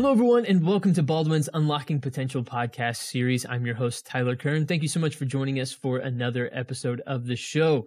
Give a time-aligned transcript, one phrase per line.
[0.00, 3.44] Hello, everyone, and welcome to Baldwin's Unlocking Potential podcast series.
[3.44, 4.66] I'm your host, Tyler Kern.
[4.66, 7.86] Thank you so much for joining us for another episode of the show.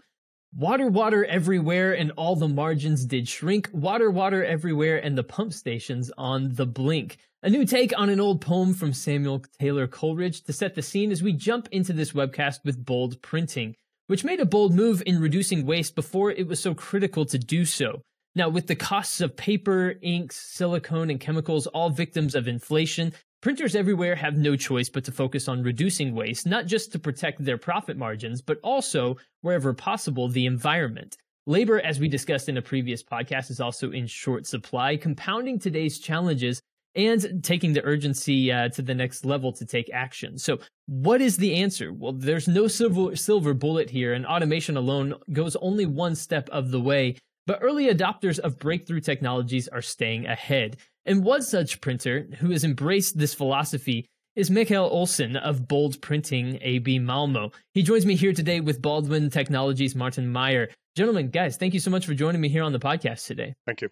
[0.56, 3.68] Water, water everywhere, and all the margins did shrink.
[3.74, 7.18] Water, water everywhere, and the pump stations on the blink.
[7.42, 11.12] A new take on an old poem from Samuel Taylor Coleridge to set the scene
[11.12, 13.76] as we jump into this webcast with bold printing,
[14.06, 17.66] which made a bold move in reducing waste before it was so critical to do
[17.66, 18.04] so.
[18.36, 23.76] Now, with the costs of paper, inks, silicone, and chemicals all victims of inflation, printers
[23.76, 27.58] everywhere have no choice but to focus on reducing waste, not just to protect their
[27.60, 31.16] profit margins, but also, wherever possible, the environment.
[31.46, 36.00] Labor, as we discussed in a previous podcast, is also in short supply, compounding today's
[36.00, 36.62] challenges
[36.96, 40.38] and taking the urgency uh, to the next level to take action.
[40.38, 41.92] So, what is the answer?
[41.92, 46.72] Well, there's no silver, silver bullet here, and automation alone goes only one step of
[46.72, 47.18] the way.
[47.46, 50.78] But early adopters of breakthrough technologies are staying ahead.
[51.06, 56.58] And one such printer who has embraced this philosophy is Mikael Olsson of Bold Printing
[56.62, 57.54] AB Malmö.
[57.74, 60.70] He joins me here today with Baldwin Technology's Martin Maier.
[60.96, 63.54] Gentlemen, guys, thank you so much for joining me here on the podcast today.
[63.66, 63.90] Thank you.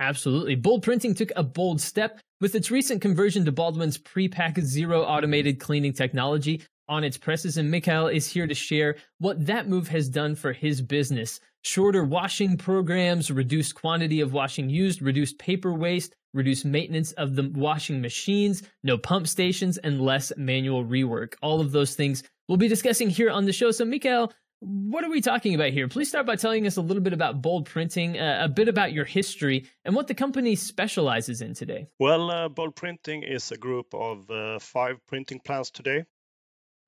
[0.00, 0.54] Absolutely.
[0.54, 5.58] Bold Printing took a bold step with its recent conversion to Baldwin's PREPAC Zero automated
[5.58, 10.08] cleaning technology on its presses, and Mikael is here to share what that move has
[10.08, 11.40] done for his business.
[11.62, 17.50] Shorter washing programs, reduced quantity of washing used, reduced paper waste, reduced maintenance of the
[17.54, 21.34] washing machines, no pump stations, and less manual rework.
[21.42, 23.70] All of those things we'll be discussing here on the show.
[23.70, 25.86] So, Mikael, what are we talking about here?
[25.86, 28.92] Please start by telling us a little bit about Bold Printing, uh, a bit about
[28.92, 31.86] your history, and what the company specializes in today.
[32.00, 36.04] Well, uh, Bold Printing is a group of uh, five printing plants today.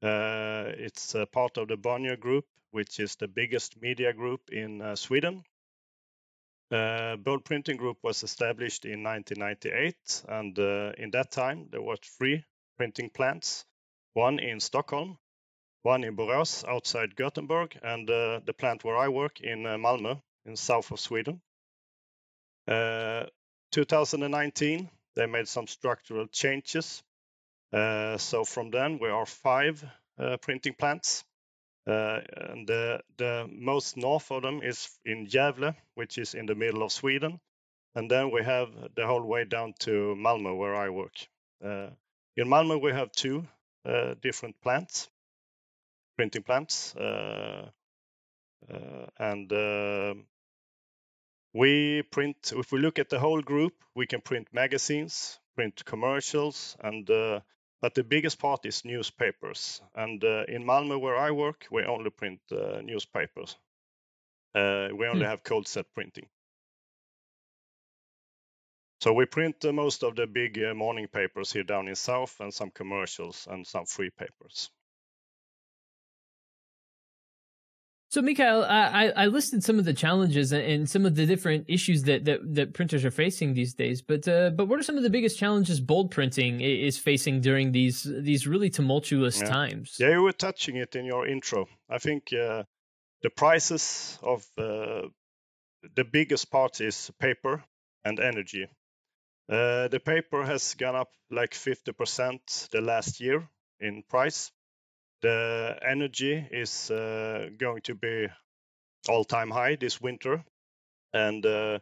[0.03, 4.97] Uh, it's part of the Bonnier Group, which is the biggest media group in uh,
[4.97, 5.43] Sweden.
[6.71, 10.59] Uh, Bold Printing Group was established in 1998, and
[10.99, 12.45] in that time there were three
[12.77, 13.67] printing plants,
[14.15, 15.19] one in Stockholm,
[15.83, 20.21] one in Borås outside Gothenburg, and uh, the plant where I work in uh, Malmö
[20.47, 21.41] in south of Sweden.
[22.69, 23.25] Uh,
[23.73, 27.10] 2019, they made some structural changes uh,
[27.73, 29.85] so from then we are five
[30.19, 31.25] uh, printing plants.
[31.87, 36.55] Uh, and the, the most north of them is in Gävle, which is in the
[36.55, 37.41] middle of Sweden.
[37.95, 41.15] And then we have the whole way down to Malmö, where I work.
[41.63, 43.47] in Malmö, we have two
[44.23, 45.09] different plants,
[46.17, 46.95] printing plants.
[49.19, 49.53] and
[51.53, 56.77] we print if we look at the whole group we can print magazines print commercials
[56.81, 57.41] and uh,
[57.81, 59.81] but the biggest part is newspapers.
[59.95, 63.57] And uh, in Malmö, where I work, we only print uh, newspapers.
[64.55, 65.31] Uh, we only hmm.
[65.31, 66.27] have cold set printing.
[69.01, 72.39] So we print uh, most of the big uh, morning papers here down in south,
[72.41, 74.71] and some commercials and some free papers.
[78.11, 82.03] So, Mikael, I, I listed some of the challenges and some of the different issues
[82.05, 84.03] that, that, that printers are facing these days.
[84.03, 87.71] But uh, but what are some of the biggest challenges bold printing is facing during
[87.71, 89.49] these these really tumultuous yeah.
[89.49, 89.97] times?
[90.01, 91.69] Yeah, you were touching it in your intro.
[91.89, 92.65] I think uh,
[93.23, 95.03] the prices of uh,
[95.95, 97.63] the biggest part is paper
[98.05, 98.67] and energy.
[99.49, 104.51] Uh, the paper has gone up like 50% the last year in price
[105.23, 108.29] the energy is uh, going to be
[109.09, 110.45] all-time high this winter,
[111.13, 111.79] and uh,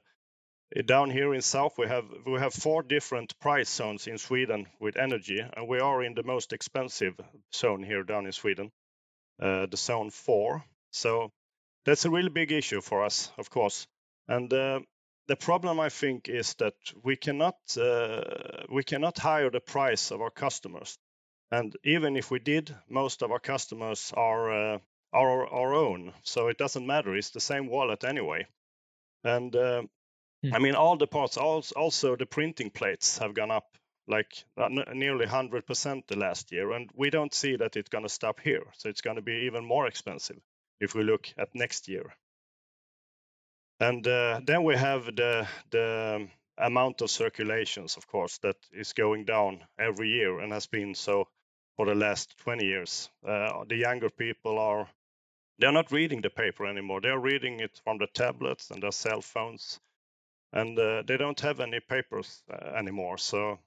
[0.87, 4.97] down here in south we have we have four different price zones in Sweden with
[4.97, 7.15] energy, and we are in the most expensive
[7.55, 8.71] zone here down in Sweden,
[9.43, 10.65] uh, the zone four.
[10.91, 11.33] So
[11.85, 13.87] that's a really big issue for us, of course.
[14.27, 14.81] And uh,
[15.27, 20.21] the problem I think is that we cannot uh, we cannot hire the price of
[20.21, 20.99] our customers.
[21.51, 24.79] And even if we did, most of our customers are uh,
[25.13, 27.17] are our own, so it doesn't matter.
[27.17, 28.47] It's the same wallet anyway.
[29.25, 29.83] And uh,
[30.43, 30.55] hmm.
[30.55, 35.27] I mean, all the parts, also the printing plates have gone up like uh, nearly
[35.27, 38.65] 100% the last year, and we don't see that it's going to stop here.
[38.75, 40.41] So it's going to be even more expensive
[40.81, 42.15] if we look at next year.
[43.81, 46.29] And uh, then we have the the
[46.59, 51.29] amount of circulations, of course, that is going down every year and has been so
[51.79, 53.09] for the last 20 years.
[53.27, 54.89] Uh, the younger people are
[55.61, 57.01] they're not reading the paper anymore.
[57.01, 59.81] They're reading it from the tablets and their cell phones,
[60.53, 63.17] and uh, they don't have any papers uh, anymore.
[63.19, 63.61] So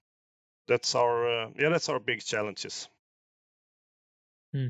[0.67, 2.89] that's our uh, yeah that's our big challenges.
[4.53, 4.67] Hmm.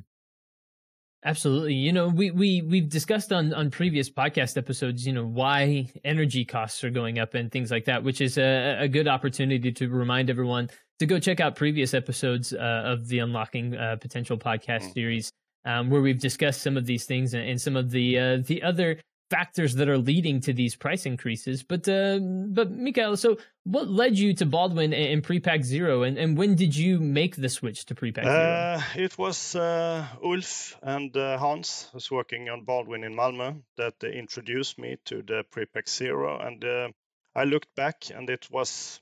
[1.23, 1.75] Absolutely.
[1.75, 6.45] You know, we we we've discussed on on previous podcast episodes, you know, why energy
[6.45, 9.89] costs are going up and things like that, which is a, a good opportunity to
[9.89, 10.69] remind everyone
[11.01, 14.93] to go check out previous episodes uh, of the Unlocking uh, Potential podcast mm.
[14.93, 15.31] series,
[15.65, 18.61] um, where we've discussed some of these things and, and some of the uh, the
[18.61, 18.99] other
[19.31, 21.63] factors that are leading to these price increases.
[21.63, 26.37] But uh, but Mikael, so what led you to Baldwin and PREPAC Zero, and, and
[26.37, 28.35] when did you make the switch to PREPAC Zero?
[28.35, 33.95] Uh, it was uh, Ulf and uh, Hans was working on Baldwin in Malmö that
[34.03, 36.89] introduced me to the PREPAC Zero, and uh,
[37.35, 39.01] I looked back, and it was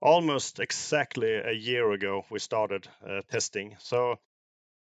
[0.00, 3.76] almost exactly a year ago we started uh, testing.
[3.80, 4.16] So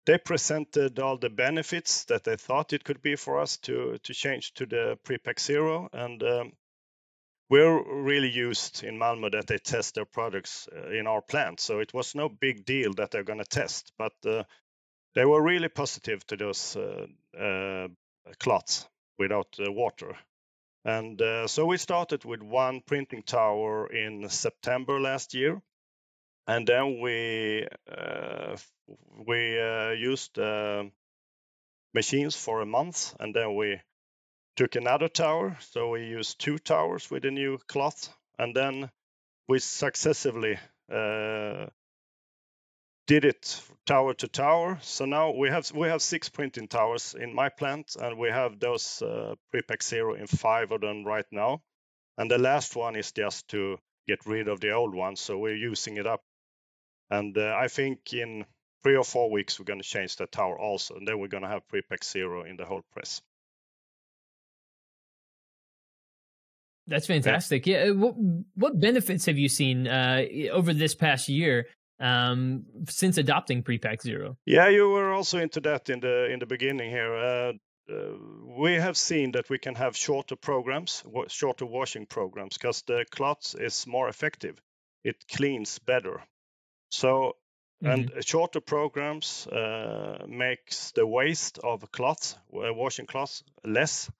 [0.06, 4.14] they presented all the benefits that they thought it could be for us to to
[4.14, 5.88] change to the PREPAC Zero.
[5.92, 6.52] And um,
[7.48, 11.60] we're really used in Malmö that they test their products uh, in our plant.
[11.60, 14.44] So it was no big deal that they're going to test but uh,
[15.14, 17.88] they were really positive to those uh, uh
[18.38, 20.16] clots without water
[20.84, 25.60] and uh, so we started with one printing tower in September last year.
[26.46, 28.56] And then we uh,
[29.26, 30.84] we uh, used uh,
[31.94, 33.80] machines for a month, and then we
[34.56, 35.56] took another tower.
[35.60, 38.90] So we used two towers with a new cloth, and then
[39.48, 40.58] we successively
[40.90, 41.66] uh,
[43.10, 44.78] did it tower to tower.
[44.82, 48.60] So now we have we have six printing towers in my plant, and we have
[48.60, 51.62] those uh, PREPAC Zero in five of them right now.
[52.16, 55.56] And the last one is just to get rid of the old one, so we're
[55.70, 56.22] using it up
[57.10, 58.44] and uh, I think in
[58.82, 60.94] three or four weeks, we're going to change that tower also.
[60.94, 63.20] And then we're going to have PREPAC Zero in the whole press.
[66.86, 67.66] That's fantastic.
[67.66, 67.84] Yeah.
[67.84, 67.90] yeah.
[67.90, 68.14] What,
[68.54, 70.22] what benefits have you seen uh,
[70.52, 71.66] over this past year
[72.00, 74.36] um, since adopting PREPAC Zero?
[74.46, 77.14] Yeah, you were also into that in the in the beginning here.
[77.14, 77.52] Uh,
[77.90, 78.16] uh,
[78.58, 83.54] we have seen that we can have shorter programs, shorter washing programs, because the cloth
[83.58, 84.60] is more effective.
[85.04, 86.22] It cleans better.
[86.90, 87.36] So
[87.82, 88.20] and mm-hmm.
[88.20, 94.10] shorter programs uh, makes the waste of cloth, washing cloth, less.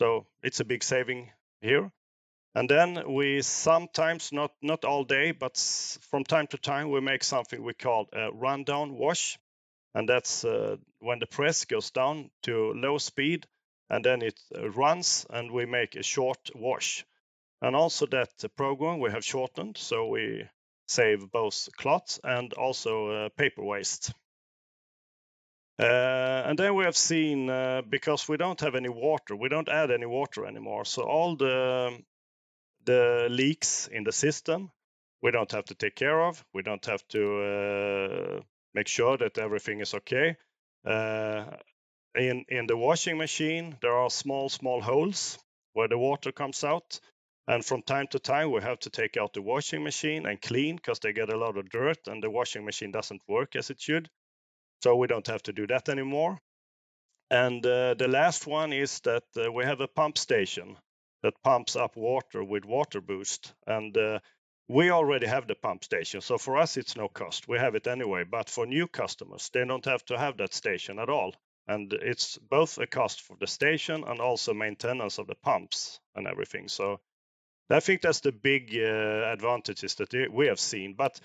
[0.00, 1.30] So it's a big saving
[1.60, 1.92] here.
[2.56, 5.58] And then we sometimes, not not all day, but
[6.10, 9.38] from time to time, we make something we call a rundown wash,
[9.94, 13.46] and that's uh, when the press goes down to low speed,
[13.90, 17.04] and then it uh, runs, and we make a short wash.
[17.60, 20.48] And also that program we have shortened, so we
[20.88, 24.14] save both clots and also uh, paper waste.
[25.78, 29.68] Uh, and then we have seen uh, because we don't have any water, we don't
[29.68, 30.86] add any water anymore.
[30.86, 31.98] So all the
[32.86, 34.70] the leaks in the system,
[35.22, 36.44] we don't have to take care of.
[36.54, 38.40] We don't have to uh,
[38.74, 40.36] make sure that everything is okay.
[40.84, 41.44] Uh,
[42.14, 45.38] in in the washing machine, there are small small holes
[45.74, 47.00] where the water comes out,
[47.46, 50.76] and from time to time, we have to take out the washing machine and clean
[50.76, 53.80] because they get a lot of dirt and the washing machine doesn't work as it
[53.80, 54.08] should.
[54.82, 56.38] So we don't have to do that anymore.
[57.30, 60.76] And uh, the last one is that uh, we have a pump station
[61.22, 63.54] that pumps up water with water boost.
[63.66, 64.20] And uh,
[64.68, 66.20] we already have the pump station.
[66.20, 67.48] So for us, it's no cost.
[67.48, 68.24] We have it anyway.
[68.24, 71.34] But for new customers, they don't have to have that station at all.
[71.68, 76.26] And it's both a cost for the station and also maintenance of the pumps and
[76.26, 76.68] everything.
[76.68, 77.00] So
[77.68, 80.94] I think that's the big uh, advantages that we have seen.
[80.94, 81.20] But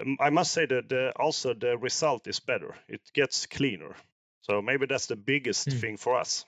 [0.00, 2.76] um, I must say that the, also the result is better.
[2.88, 3.96] It gets cleaner.
[4.42, 5.80] So maybe that's the biggest mm.
[5.80, 6.44] thing for us.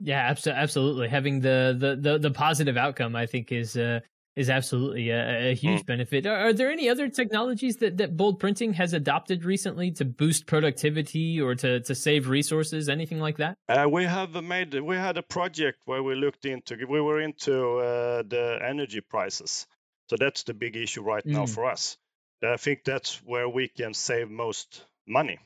[0.00, 1.08] Yeah, absolutely.
[1.08, 4.00] Having the, the the the positive outcome, I think, is uh,
[4.36, 5.86] is absolutely a, a huge mm.
[5.86, 6.26] benefit.
[6.26, 10.46] Are, are, there any other technologies that, that Bold Printing has adopted recently to boost
[10.46, 13.58] productivity or to, to save resources, anything like that?
[13.68, 17.78] Uh, we have made we had a project where we looked into we were into
[17.78, 19.66] uh, the energy prices,
[20.08, 21.32] so that's the big issue right mm.
[21.32, 21.98] now for us.
[22.42, 25.38] I think that's where we can save most money,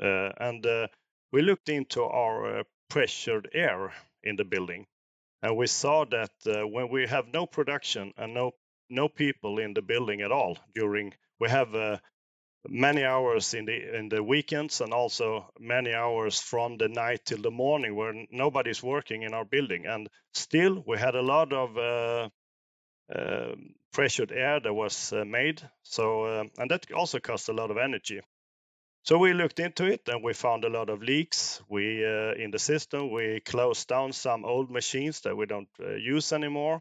[0.00, 0.86] uh, and uh,
[1.32, 3.92] we looked into our uh, pressured air
[4.22, 4.86] in the building.
[5.42, 8.52] And we saw that uh, when we have no production and no
[8.90, 11.98] no people in the building at all during we have uh,
[12.66, 17.42] many hours in the in the weekends and also many hours from the night till
[17.42, 19.86] the morning where nobody's working in our building.
[19.86, 22.28] And still we had a lot of uh,
[23.14, 23.54] uh,
[23.92, 25.62] pressured air that was uh, made.
[25.82, 28.20] So uh, and that also cost a lot of energy
[29.02, 31.62] so we looked into it and we found a lot of leaks.
[31.68, 35.94] We uh, in the system we closed down some old machines that we don't uh,
[35.94, 36.80] use anymore.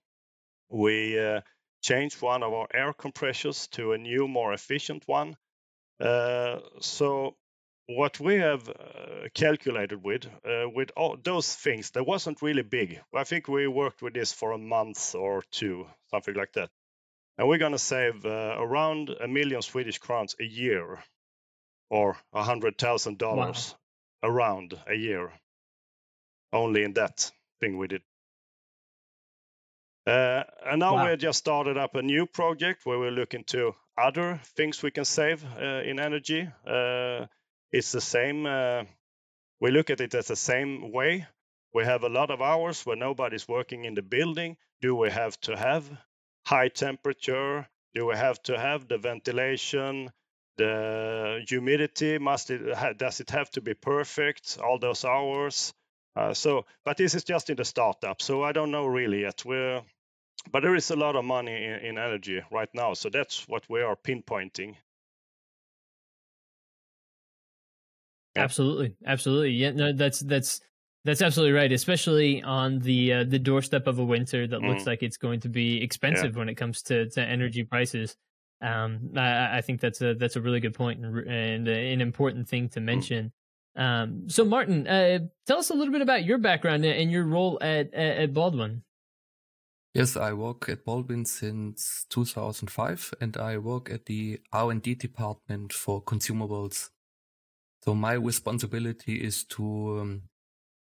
[0.70, 1.42] We uh,
[1.82, 5.38] changed one of our air compressors to a new, more efficient one.
[6.00, 7.36] Uh, so
[7.88, 13.00] what we have uh, calculated with uh, with all those things that wasn't really big.
[13.16, 16.70] I think we worked with this for a month or two, something like that,
[17.38, 21.00] and we're gonna save uh, around a million Swedish crowns a year,
[21.90, 23.36] or a hundred thousand wow.
[23.36, 23.76] dollars
[24.24, 25.32] around a year,
[26.52, 28.02] only in that thing we did.
[30.06, 31.10] Uh, and now wow.
[31.10, 35.04] we just started up a new project where we're looking to other things we can
[35.04, 36.48] save uh, in energy.
[36.66, 37.26] Uh,
[37.72, 38.46] it's the same.
[38.46, 38.84] Uh,
[39.60, 41.26] we look at it as the same way.
[41.74, 44.56] We have a lot of hours where nobody's working in the building.
[44.82, 45.90] Do we have to have
[46.46, 47.68] high temperature?
[47.94, 50.12] Do we have to have the ventilation?
[50.58, 54.58] The humidity must it does it have to be perfect?
[54.64, 55.74] All those hours.
[56.16, 59.46] Uh, so, but this is just in the startup, so I don't know really yet.
[59.46, 59.84] We're
[60.52, 63.64] but there is a lot of money in, in energy right now, so that's what
[63.70, 64.76] we are pinpointing.
[68.36, 69.52] Absolutely, absolutely.
[69.52, 70.62] Yeah, no, that's that's
[71.06, 71.72] that's absolutely right.
[71.72, 74.70] Especially on the uh, the doorstep of a winter that mm.
[74.70, 76.40] looks like it's going to be expensive yeah.
[76.40, 78.16] when it comes to, to energy prices.
[78.62, 82.50] Um, I, I, think that's a that's a really good point and, and an important
[82.50, 82.84] thing to mm.
[82.84, 83.32] mention.
[83.76, 87.60] Um, so, Martin, uh, tell us a little bit about your background and your role
[87.62, 88.84] at at Baldwin.
[89.94, 96.04] Yes, I work at Baldwin since 2005 and I work at the R&D department for
[96.04, 96.90] consumables.
[97.84, 100.22] So my responsibility is to um,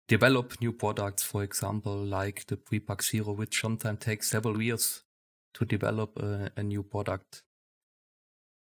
[0.08, 5.03] develop new products, for example, like the PREPAC Zero, which sometimes takes several years
[5.53, 7.44] to develop a, a new product.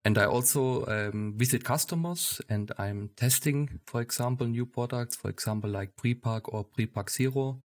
[0.06, 5.68] And I also um, visit customers and I'm testing, for example, new products, for example,
[5.68, 7.60] like PREPAC or PREPAC Zero.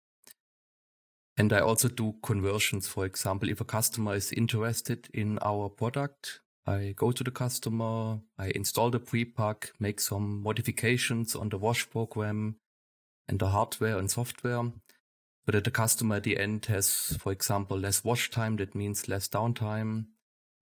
[1.37, 2.89] And I also do conversions.
[2.89, 8.21] For example, if a customer is interested in our product, I go to the customer,
[8.39, 12.57] I install the PREPAC, make some modifications on the wash program
[13.29, 14.63] and the hardware and software
[15.45, 18.57] so that the customer at the end has, for example, less wash time.
[18.57, 20.07] That means less downtime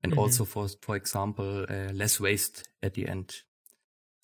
[0.03, 0.21] and mm-hmm.
[0.21, 3.43] also for, for example, uh, less waste at the end.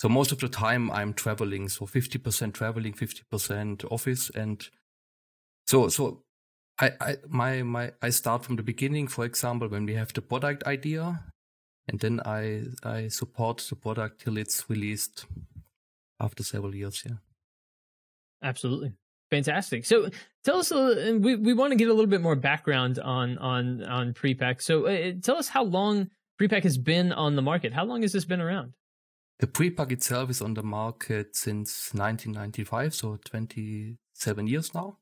[0.01, 1.69] So most of the time I'm traveling.
[1.69, 4.31] So 50% traveling, 50% office.
[4.35, 4.69] And
[5.67, 6.25] so, so
[6.79, 9.07] I, I my my I start from the beginning.
[9.09, 11.23] For example, when we have the product idea,
[11.89, 15.27] and then I I support the product till it's released
[16.21, 17.05] after several years.
[17.07, 17.17] Yeah,
[18.43, 18.95] absolutely,
[19.35, 19.85] fantastic.
[19.85, 20.09] So
[20.45, 23.83] tell us, a, we we want to get a little bit more background on on
[23.85, 24.63] on PREPAC.
[24.63, 26.11] So uh, tell us how long
[26.41, 27.73] PREPAC has been on the market.
[27.73, 28.73] How long has this been around?
[29.41, 34.99] The PREPAC itself is on the market since 1995, so 27 years now.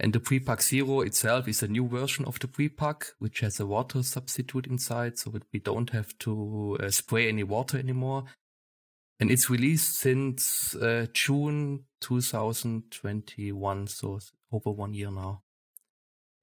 [0.00, 3.66] And the PREPAC Zero itself is a new version of the PREPAC, which has a
[3.66, 8.24] water substitute inside, so that we don't have to uh, spray any water anymore.
[9.20, 14.20] And it's released since uh, June 2021, so
[14.52, 15.42] over one year now.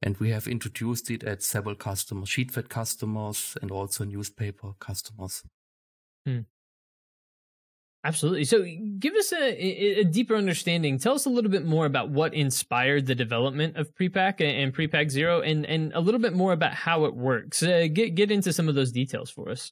[0.02, 5.44] And we have introduced it at several customers, sheet-fed customers, and also newspaper customers.
[6.26, 6.42] Hmm.
[8.04, 8.46] Absolutely.
[8.46, 8.64] So,
[9.00, 11.00] give us a, a, deeper understanding.
[11.00, 15.10] Tell us a little bit more about what inspired the development of PREPAC and PREPAC
[15.10, 17.64] Zero, and and a little bit more about how it works.
[17.64, 19.72] Uh, get get into some of those details for us.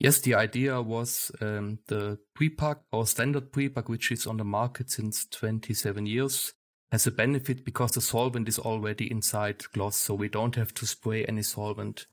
[0.00, 4.90] Yes, the idea was um, the PREPAC or standard PREPAC, which is on the market
[4.90, 6.54] since 27 years,
[6.90, 10.86] has a benefit because the solvent is already inside gloss, so we don't have to
[10.86, 12.06] spray any solvent.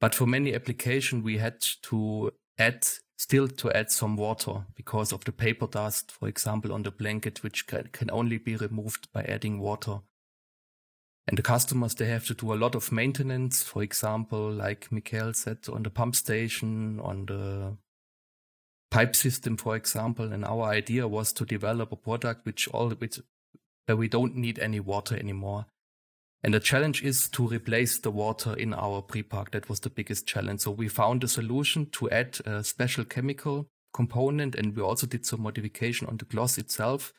[0.00, 2.86] But for many applications, we had to add
[3.18, 7.42] still to add some water because of the paper dust, for example, on the blanket,
[7.42, 9.98] which can, can only be removed by adding water.
[11.30, 15.32] And the customers, they have to do a lot of maintenance, for example, like Mikael
[15.32, 17.76] said, on the pump station, on the
[18.90, 20.32] pipe system, for example.
[20.32, 23.20] And our idea was to develop a product which all, which,
[23.86, 25.66] where we don't need any water anymore.
[26.42, 29.52] And the challenge is to replace the water in our PREPAC.
[29.52, 30.62] That was the biggest challenge.
[30.62, 35.24] So we found a solution to add a special chemical component and we also did
[35.24, 37.12] some modification on the gloss itself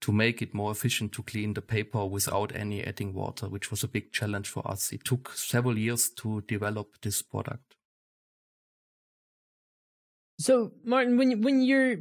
[0.00, 3.82] to make it more efficient to clean the paper without any adding water, which was
[3.82, 4.92] a big challenge for us.
[4.92, 7.76] It took several years to develop this product.
[10.38, 11.96] So, Martin, when when you're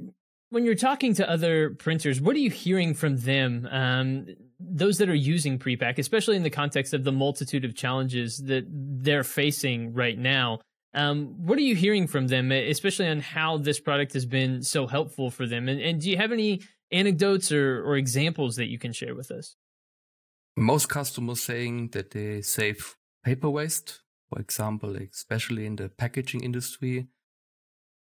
[0.49, 3.67] when you're talking to other printers, what are you hearing from them?
[3.69, 4.27] Um,
[4.59, 8.65] those that are using PREPAC, especially in the context of the multitude of challenges that
[8.67, 10.59] they're facing right now.
[10.93, 14.87] Um, what are you hearing from them, especially on how this product has been so
[14.87, 15.69] helpful for them?
[15.69, 16.61] And, and do you have any
[16.91, 19.55] anecdotes or, or examples that you can share with us?
[20.57, 27.07] Most customers saying that they save paper waste, for example, especially in the packaging industry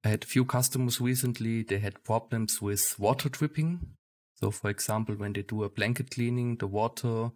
[0.08, 3.80] I had a few customers recently, they had problems with water dripping.
[4.36, 7.32] So, for example, when they do a blanket cleaning, the water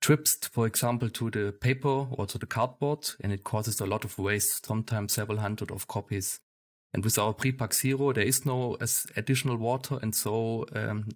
[0.00, 4.04] drips, for example, to the paper or to the cardboard, and it causes a lot
[4.04, 6.40] of waste, sometimes several hundred of copies.
[6.94, 8.76] And with our PREPAC Zero, there is no
[9.16, 11.08] additional water, and so um,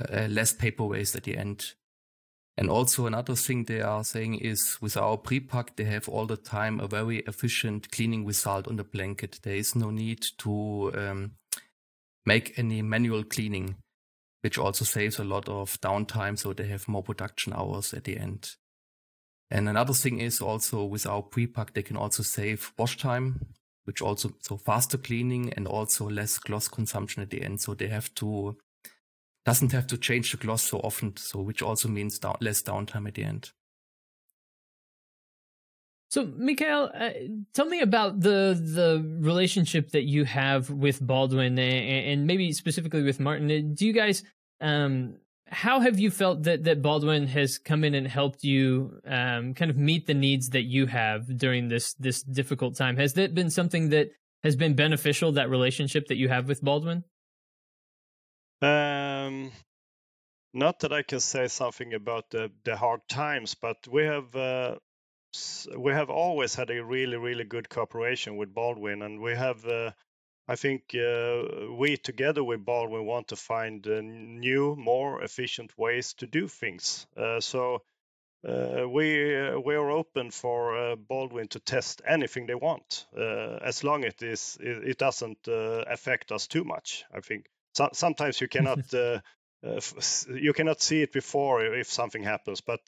[0.00, 1.74] uh, less paper waste at the end.
[2.56, 6.36] And also another thing they are saying is with our PREPAC, they have all the
[6.36, 9.40] time a very efficient cleaning result on the blanket.
[9.42, 11.32] There is no need to um,
[12.26, 13.76] make any manual cleaning,
[14.42, 16.38] which also saves a lot of downtime.
[16.38, 18.56] So they have more production hours at the end.
[19.50, 23.46] And another thing is also with our PREPAC, they can also save wash time,
[23.90, 27.60] which also, so faster cleaning and also less gloss consumption at the end.
[27.60, 28.56] So they have to
[29.44, 33.08] doesn't have to change the gloss so often, so which also means down, less downtime
[33.08, 33.50] at the end.
[36.08, 37.10] So, Mikael, uh,
[37.52, 43.02] tell me about the the relationship that you have with Baldwin, and, and maybe specifically
[43.02, 43.74] with Martin.
[43.74, 44.22] Do you guys,
[44.60, 45.16] um,
[45.50, 49.70] how have you felt that that Baldwin has come in and helped you, um, kind
[49.70, 52.96] of meet the needs that you have during this this difficult time?
[52.96, 54.10] Has that been something that
[54.44, 55.32] has been beneficial?
[55.32, 57.04] That relationship that you have with Baldwin?
[58.62, 59.50] Um,
[60.54, 64.76] not that I can say something about the, the hard times, but we have uh,
[65.76, 69.66] we have always had a really really good cooperation with Baldwin, and we have.
[69.66, 69.90] Uh,
[70.50, 76.14] I think uh, we together with Baldwin want to find uh, new, more efficient ways
[76.14, 77.06] to do things.
[77.16, 77.82] Uh, so
[78.44, 83.84] uh, we uh, we are open for uh, Baldwin to test anything they want, as
[83.84, 87.04] long as it is it, doesn't affect us too much.
[87.14, 89.20] I think so, sometimes you cannot uh,
[89.64, 89.80] uh,
[90.34, 92.80] you cannot see it before if something happens, but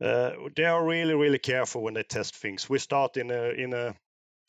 [0.00, 2.70] uh, they are really really careful when they test things.
[2.70, 3.94] We start in a in a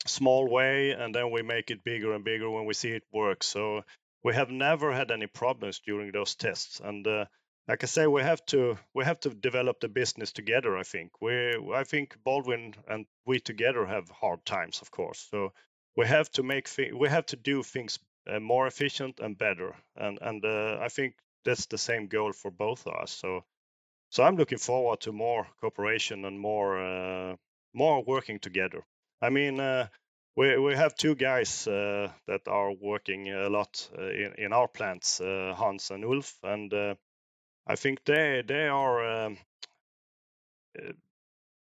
[0.06, 3.42] small way and then we make it bigger and bigger when we see it work.
[3.42, 3.82] So
[4.24, 7.26] we have never had any problems during those tests and uh,
[7.68, 10.76] like I say, we have to we have to develop the business together.
[10.76, 15.28] I think we I think Baldwin and we together have hard times, of course.
[15.30, 15.52] So
[15.94, 19.76] we have to make we have to do things uh, more efficient and better.
[19.96, 23.10] And and uh, I think that's the same goal for both of us.
[23.12, 23.44] So
[24.10, 27.36] so I'm looking forward to more cooperation and more uh,
[27.74, 28.82] more working together.
[29.22, 29.60] I mean.
[30.36, 35.90] we, we have two guys that are working a lot in, in our plants, Hans
[35.90, 36.72] and Ulf, and
[37.68, 39.38] I think they they are um,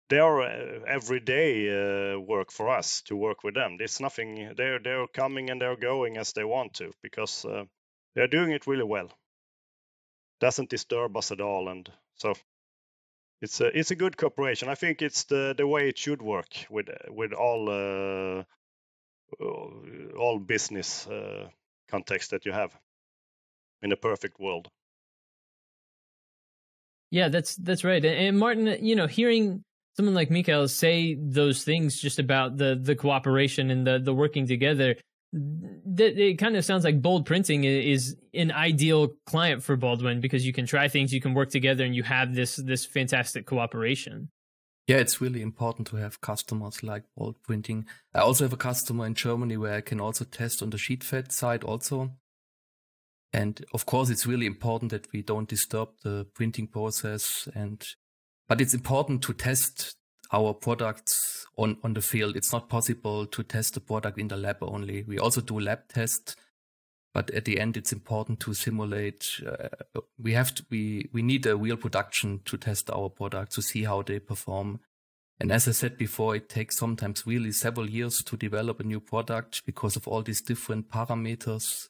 [0.09, 3.77] they are uh, everyday uh, work for us to work with them.
[3.79, 4.53] It's nothing.
[4.55, 7.65] They're they're coming and they're going as they want to because uh,
[8.15, 9.11] they're doing it really well.
[10.39, 12.33] Doesn't disturb us at all, and so
[13.41, 14.69] it's a it's a good cooperation.
[14.69, 18.43] I think it's the the way it should work with with all uh,
[20.17, 21.47] all business uh,
[21.89, 22.77] context that you have
[23.81, 24.69] in a perfect world.
[27.11, 28.03] Yeah, that's that's right.
[28.03, 29.63] And Martin, you know, hearing
[29.95, 34.47] someone like Mikael say those things just about the the cooperation and the the working
[34.47, 34.95] together,
[35.31, 40.45] that it kind of sounds like bold printing is an ideal client for Baldwin because
[40.45, 44.29] you can try things, you can work together, and you have this this fantastic cooperation.
[44.87, 47.85] Yeah, it's really important to have customers like bold printing.
[48.15, 51.03] I also have a customer in Germany where I can also test on the sheet
[51.03, 52.15] fed side also.
[53.31, 57.85] And of course, it's really important that we don't disturb the printing process and
[58.47, 59.95] but it's important to test
[60.31, 62.35] our products on, on the field.
[62.35, 65.03] It's not possible to test the product in the lab only.
[65.03, 66.35] We also do lab tests,
[67.13, 69.41] but at the end, it's important to simulate.
[69.45, 73.61] Uh, we have to, we, we need a real production to test our product to
[73.61, 74.79] see how they perform.
[75.39, 78.99] And as I said before, it takes sometimes really several years to develop a new
[78.99, 81.87] product because of all these different parameters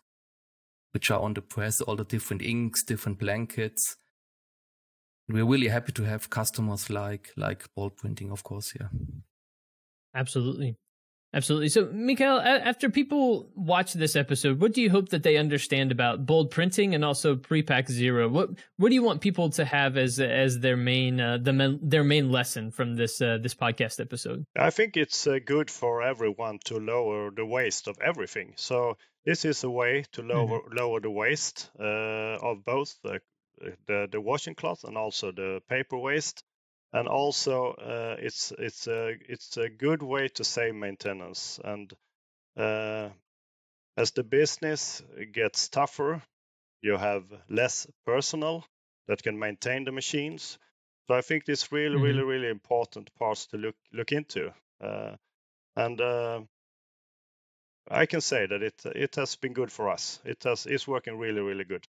[0.92, 3.98] which are on the press, all the different inks, different blankets
[5.30, 8.88] we're really happy to have customers like like bold printing of course yeah.
[10.16, 10.76] Absolutely.
[11.32, 11.70] Absolutely.
[11.70, 16.26] So Mikael, after people watch this episode what do you hope that they understand about
[16.26, 18.28] bold printing and also PREPAC Zero?
[18.28, 21.80] What what do you want people to have as as their main uh, the men,
[21.84, 24.44] their main lesson from this uh, this podcast episode?
[24.58, 28.54] I think it's uh, good for everyone to lower the waste of everything.
[28.56, 30.76] So this is a way to lower mm-hmm.
[30.76, 33.20] lower the waste uh, of both the
[33.88, 36.44] the, the washing cloth and also the paper waste.
[36.92, 41.60] And also, uh, it's it's a it's a good way to save maintenance.
[41.64, 41.94] And
[42.58, 43.10] uh,
[43.96, 46.24] as the business gets tougher,
[46.82, 48.66] you have less personnel
[49.08, 50.58] that can maintain the machines.
[51.08, 52.04] So I think this really, mm-hmm.
[52.04, 54.52] really, really important parts to look look into.
[54.82, 55.16] Uh,
[55.76, 56.42] and uh,
[57.90, 60.20] I can say that it it has been good for us.
[60.26, 61.88] It has it's working really really good.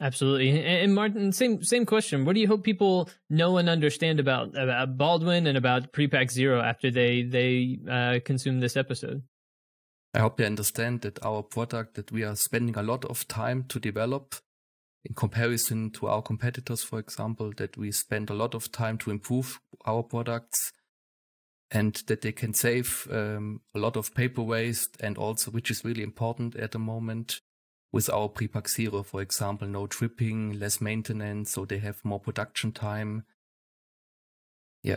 [0.00, 0.64] Absolutely.
[0.64, 2.24] And Martin, same same question.
[2.24, 6.62] What do you hope people know and understand about about Baldwin and about PREPAC Zero
[6.62, 9.22] after they they uh, consume this episode?
[10.14, 13.64] I hope they understand that our product that we are spending a lot of time
[13.68, 14.36] to develop
[15.04, 19.10] in comparison to our competitors, for example, that we spend a lot of time to
[19.10, 20.72] improve our products
[21.70, 25.84] and that they can save um, a lot of paper waste and also, which is
[25.84, 27.40] really important at the moment,
[27.92, 32.72] with our PREPAC Zero, for example, no tripping, less maintenance, so they have more production
[32.72, 33.24] time.
[34.82, 34.96] Yeah.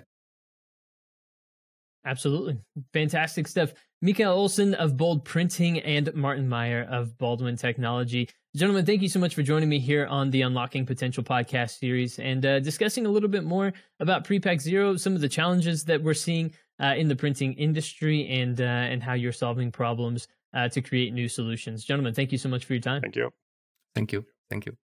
[2.06, 2.60] Absolutely.
[2.93, 3.73] Fantastic stuff.
[4.01, 8.29] Mikael Olsson of Bold Printing and Martin Maier of Baldwin Technology.
[8.56, 12.19] Gentlemen, thank you so much for joining me here on the Unlocking Potential podcast series
[12.19, 16.03] and uh, discussing a little bit more about PREPAC Zero, some of the challenges that
[16.03, 20.70] we're seeing uh, in the printing industry, and uh, and how you're solving problems uh,
[20.70, 21.84] to create new solutions.
[21.84, 23.02] Gentlemen, thank you so much for your time.
[23.02, 23.32] Thank you.
[23.96, 24.26] Thank you.
[24.50, 24.78] Thank you.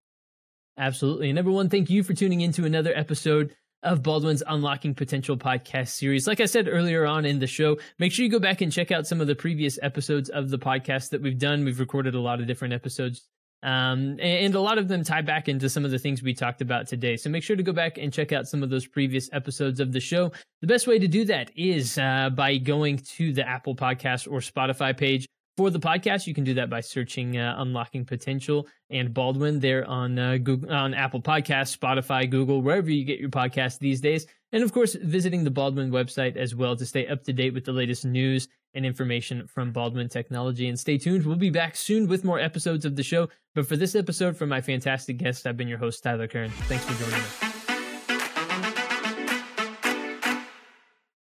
[0.77, 1.29] Absolutely.
[1.29, 6.27] And everyone, thank you for tuning into another episode of Baldwin's Unlocking Potential podcast series.
[6.27, 8.91] Like I said earlier on in the show, make sure you go back and check
[8.91, 11.65] out some of the previous episodes of the podcast that we've done.
[11.65, 13.27] We've recorded a lot of different episodes.
[13.61, 16.61] Um, and a lot of them tie back into some of the things we talked
[16.61, 17.17] about today.
[17.17, 19.91] So make sure to go back and check out some of those previous episodes of
[19.91, 20.31] the show.
[20.61, 24.39] The best way to do that is uh, by going to the Apple Podcast or
[24.39, 25.27] Spotify page
[25.59, 29.85] for the podcast, you can do that by searching uh, "Unlocking Potential" and Baldwin there
[29.89, 34.25] on uh, Google, on Apple Podcasts, Spotify, Google, wherever you get your podcast these days.
[34.53, 37.65] And of course, visiting the Baldwin website as well to stay up to date with
[37.65, 40.69] the latest news and information from Baldwin Technology.
[40.69, 43.27] And stay tuned; we'll be back soon with more episodes of the show.
[43.53, 46.51] But for this episode, for my fantastic guest, I've been your host Tyler Kern.
[46.69, 47.48] Thanks for joining us.